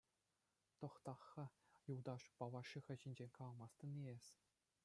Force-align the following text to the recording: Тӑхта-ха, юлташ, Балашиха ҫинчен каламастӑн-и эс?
Тӑхта-ха, 0.83 1.43
юлташ, 1.91 2.23
Балашиха 2.41 2.93
ҫинчен 3.03 3.29
каламастӑн-и 3.39 4.03
эс? 4.17 4.25